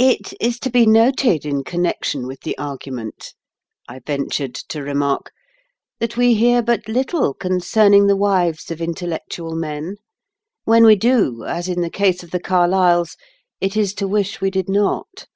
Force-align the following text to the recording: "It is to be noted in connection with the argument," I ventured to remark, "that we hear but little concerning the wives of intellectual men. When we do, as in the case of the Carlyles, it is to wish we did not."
"It 0.00 0.32
is 0.40 0.58
to 0.58 0.68
be 0.68 0.84
noted 0.84 1.46
in 1.46 1.62
connection 1.62 2.26
with 2.26 2.40
the 2.40 2.58
argument," 2.58 3.34
I 3.88 4.00
ventured 4.00 4.56
to 4.56 4.82
remark, 4.82 5.30
"that 6.00 6.16
we 6.16 6.34
hear 6.34 6.60
but 6.60 6.88
little 6.88 7.32
concerning 7.34 8.08
the 8.08 8.16
wives 8.16 8.72
of 8.72 8.80
intellectual 8.82 9.54
men. 9.54 9.98
When 10.64 10.82
we 10.84 10.96
do, 10.96 11.44
as 11.44 11.68
in 11.68 11.82
the 11.82 11.88
case 11.88 12.24
of 12.24 12.32
the 12.32 12.40
Carlyles, 12.40 13.14
it 13.60 13.76
is 13.76 13.94
to 13.94 14.08
wish 14.08 14.40
we 14.40 14.50
did 14.50 14.68
not." 14.68 15.28